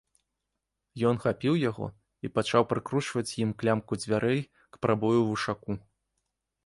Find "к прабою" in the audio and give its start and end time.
4.73-5.17